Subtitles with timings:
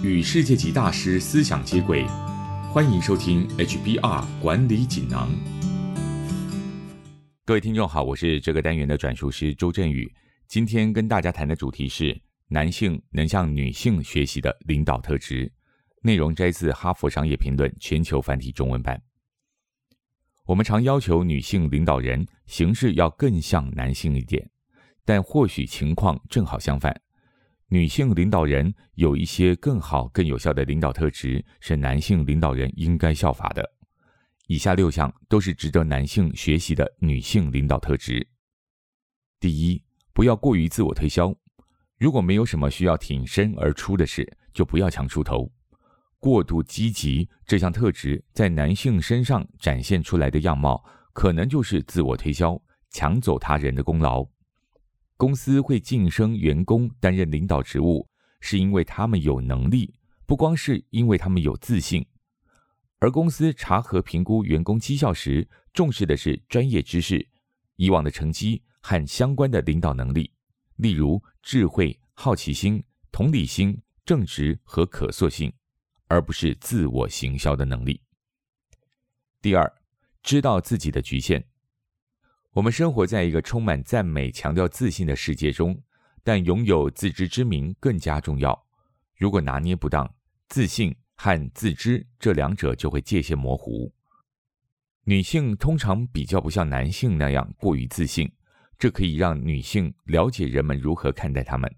[0.00, 2.06] 与世界级大师思想接轨，
[2.72, 5.28] 欢迎收听 HBR 管理锦囊。
[7.44, 10.08] 各位听众好，我是这个单元的转述师周振宇。
[10.46, 12.16] 今天跟大家谈的主题是
[12.46, 15.52] 男性能向女性学习的领导特质，
[16.02, 19.02] 内容摘自《哈佛商业评论》全球繁体中文版。
[20.46, 24.48] 我们常要求女性领导人行事要更像男性一点，
[25.04, 26.96] 但或许情况正好相反。
[27.70, 33.62] 女性领导人有一些更好、更有效的领导特质，是男性领导人应该效法的。
[34.46, 38.26] 以下六项都是值得男性学习的女性领导特质。
[39.38, 39.84] 第一，
[40.14, 41.34] 不要过于自我推销。
[41.98, 45.52] 如果没有什么需要挺身而出的事，就不要强出头。
[46.18, 50.82] 过度积极这项特质在男性身上展现出来的样貌，
[51.12, 52.58] 可能就是自我推销，
[52.90, 54.26] 抢走他人的功劳。
[55.18, 58.08] 公司会晋升员工担任领导职务，
[58.38, 59.92] 是因为他们有能力，
[60.24, 62.06] 不光是因为他们有自信。
[63.00, 67.28] 而公司查核评估员工绩效时，重视的是专业知识、
[67.74, 70.32] 以往的成绩和相关的领导能力，
[70.76, 75.52] 例如智慧、好奇心、同理心、正直和可塑性，
[76.06, 78.00] 而不是自我行销的能力。
[79.42, 79.82] 第二，
[80.22, 81.47] 知道自己的局限。
[82.58, 85.80] 我们生活在一个充满赞美、强调自信的世界中，
[86.24, 88.66] 但拥有自知之明更加重要。
[89.16, 90.12] 如果拿捏不当，
[90.48, 93.94] 自信和自知这两者就会界限模糊。
[95.04, 98.28] 女性通常比较不像男性那样过于自信，
[98.76, 101.72] 这可以让女性了解人们如何看待她们，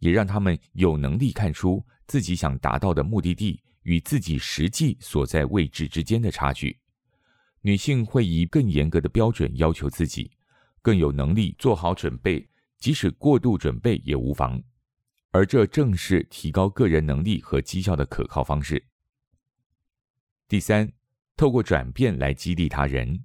[0.00, 6.76] 也让她们有能力看出自己想达到的目的地与自己实际所在位置之间的差距。
[7.66, 10.30] 女性会以更严格的标准要求自己，
[10.82, 14.62] 更有能力做好准备，即使过度准备也无妨。
[15.30, 18.84] 而这正是提高个人能力和绩效的可靠方式。
[20.46, 20.92] 第三，
[21.36, 23.24] 透过转变来激励他人。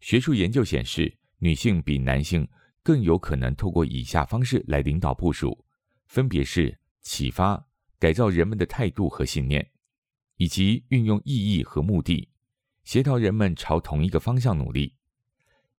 [0.00, 2.48] 学术研究显示，女性比男性
[2.82, 5.64] 更有可能透过以下方式来领导部署，
[6.08, 7.64] 分别是启发、
[8.00, 9.70] 改造人们的态度和信念，
[10.36, 12.28] 以及运用意义和目的。
[12.88, 14.94] 协调人们朝同一个方向努力，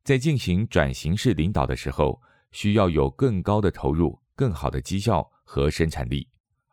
[0.04, 2.22] 在进行转型式领导的时候，
[2.52, 6.30] 需要有更高的投入、更好的绩效和生产力。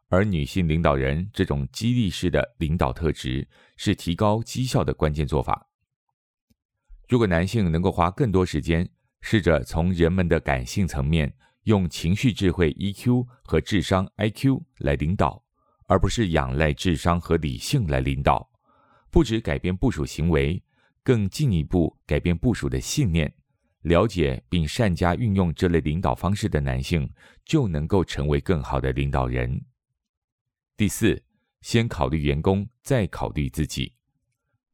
[0.09, 3.49] 而女性领导人这种激励式的领导特质
[3.79, 5.67] 是提高绩效的关键做法。
[7.09, 8.87] 如果男性能够花更多时间，
[9.23, 15.43] 试着从人们的感性层面，用情绪智慧 （EQ） 和智商 （IQ） 来领导，
[15.87, 18.51] 而不是仰赖智商和理性来领导。
[19.11, 20.63] 不止改变部署行为，
[21.03, 23.33] 更进一步改变部署的信念。
[23.83, 27.09] 了解并善加运用这类领导方式的男性，
[27.45, 29.65] 就能够成为更好的领导人。
[30.77, 31.23] 第四，
[31.61, 33.93] 先考虑员工，再考虑自己。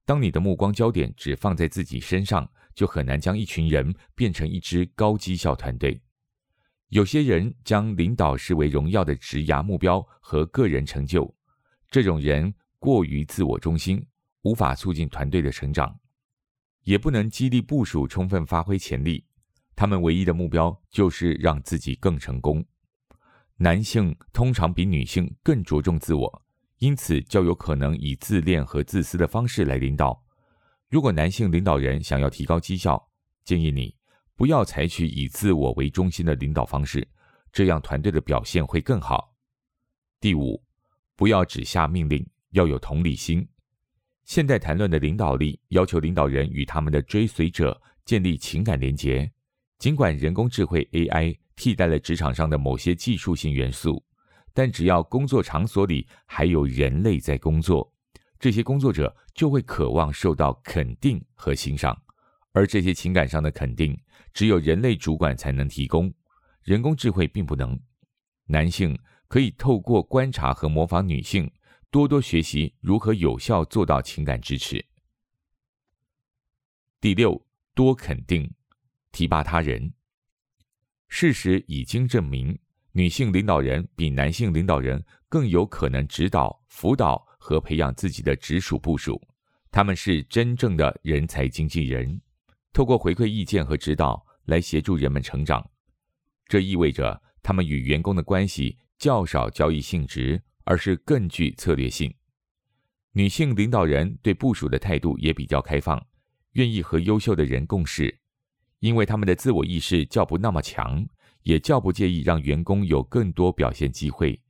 [0.06, 6.00] 当你的目光焦点只放在自己身上，就很难将一群人变成一支高绩效团队。
[6.88, 11.32] 有些人将领导视为荣耀的职涯目标和个人成就，
[11.90, 14.02] 这种人过于自我中心。
[14.42, 15.98] 无法促进团队的成长，
[16.82, 19.24] 也不能激励部署充分发挥潜力。
[19.74, 22.64] 他们唯一的目标就是让自己更成功。
[23.56, 26.42] 男性通常比女性更着重自我，
[26.78, 30.22] 因此较有可能以自恋和自私的方式来领导。
[30.88, 33.08] 如果男性领导人想要提高绩效，
[33.44, 33.96] 建议你
[34.34, 37.06] 不要采取以自我为中心的领导方式，
[37.52, 39.34] 这样团队的表现会更好。
[40.20, 40.62] 第五，
[41.16, 43.48] 不要只下命令，要有同理心。
[44.34, 49.30] 现代谈论的领导力要求领导人与他们的追随者建立情感连结。
[49.78, 54.02] 尽管人工智慧 AI 替代了职场上的某些技术性元素，
[54.54, 57.92] 但只要工作场所里还有人类在工作，
[58.38, 61.94] 这些工作者就会渴望受到肯定和欣赏。
[62.52, 63.94] 而这些情感上的肯定，
[64.32, 66.10] 只有人类主管才能提供，
[66.62, 67.78] 人工智慧并不能。
[68.46, 71.52] 男性可以透过观察和模仿女性。
[71.92, 74.82] 多多学习如何有效做到情感支持。
[77.02, 78.50] 第六，多肯定，
[79.12, 79.92] 提拔他人。
[81.08, 82.58] 事实已经证明，
[82.92, 89.20] 女性领导人比男性领导人更有可能指导、辅导和培养自己的直属部属。
[89.70, 92.18] 他们是真正的人才经纪人，
[92.72, 95.70] 透过回馈意见和指导来协助人们成长。
[96.46, 100.42] 这意味着他们与员工的关系较少交易性质。
[100.64, 102.14] 而是更具策略性。
[103.12, 106.06] 女性领导人对部署的态度也比较开放，
[106.52, 108.18] 愿意和优秀的人共事，
[108.78, 111.06] 因为他们的自我意识较不那么强，
[111.42, 114.40] 也较不介意让员工有更多表现机会。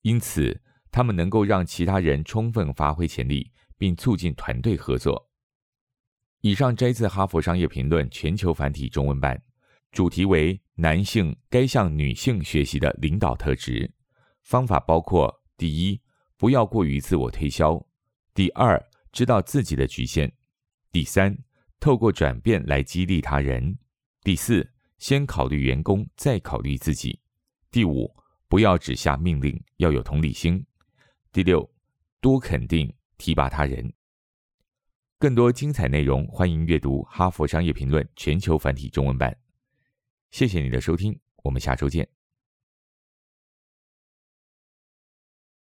[0.00, 0.60] 因此，
[0.90, 5.30] 他们能够让其他人充分发挥潜力，并促进团队合作。
[6.40, 9.40] 以上摘自《哈佛商业评论》全球繁体中文版，
[9.92, 13.92] 主题为“男性该向女性学习的领导特质”。
[14.42, 16.00] 方法包括：第一，
[16.36, 17.86] 不要过于自我推销；
[18.34, 20.28] 第二，知道自己的局限；
[20.90, 21.38] 第三，
[21.80, 23.76] 透过转变来激励他人；
[24.22, 27.18] 第四，先考虑员工，再考虑自己；
[27.70, 28.14] 第五，
[28.48, 30.64] 不要只下命令，要有同理心；
[31.32, 31.68] 第六，
[32.20, 33.92] 多肯定提拔他人。
[35.18, 39.36] 更多精彩内容，欢迎阅读《哈佛商业评论》全球繁体中文版。
[40.32, 42.21] 谢谢你的收听，我们下周见。